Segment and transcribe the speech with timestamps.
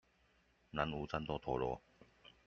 [0.71, 1.79] 南無戰鬥陀螺